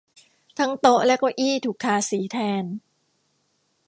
[0.57, 2.63] ทั้งโต๊ะและเก้าอี้ถูกทาสีแทน